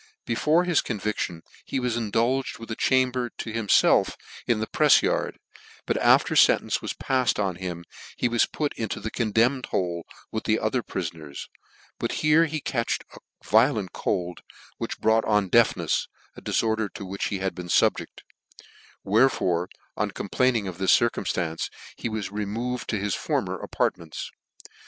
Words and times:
Before 0.25 0.65
hhs 0.65 0.83
conviction 0.83 1.43
he 1.63 1.79
was 1.79 1.95
i 1.95 1.99
n 1.99 2.09
.d 2.09 2.17
'Iged 2.17 2.53
wi:h 2.57 2.71
a 2.71 2.75
chamber 2.75 3.29
to 3.37 3.53
himfelf 3.53 4.15
in 4.47 4.59
the 4.59 4.65
prcfs 4.65 5.03
yard: 5.03 5.37
bur 5.85 5.93
after 6.01 6.33
ftntence 6.33 6.81
was 6.81 6.93
pafled 6.95 7.37
on 7.37 7.57
him 7.57 7.85
he 8.17 8.27
was 8.27 8.47
put 8.47 8.73
into 8.73 8.99
the 8.99 9.11
condemnru 9.11 9.63
hole, 9.67 10.07
with 10.31 10.45
the 10.45 10.59
other 10.59 10.81
prilbneis: 10.81 11.47
but 11.99 12.13
here 12.25 12.45
he 12.45 12.59
catched 12.59 13.03
a 13.13 13.19
violent 13.47 13.93
cold, 13.93 14.41
which 14.79 14.97
brought 14.99 15.23
on 15.25 15.45
a 15.45 15.49
deafnefs, 15.49 16.07
a 16.35 16.41
difoider 16.41 16.91
to 16.95 17.05
which 17.05 17.25
he 17.25 17.37
had 17.37 17.53
been 17.53 17.67
fubjec~li 17.67 18.23
wherefore, 19.03 19.69
on 19.95 20.09
complaining 20.09 20.67
of 20.67 20.79
this 20.79 20.91
cir 20.93 21.11
cumftance, 21.11 21.69
he 21.95 22.09
was 22.09 22.31
removed 22.31 22.89
to 22.89 22.97
his 22.97 23.13
former 23.13 23.61
apait 23.71 23.95
ments. 23.97 24.31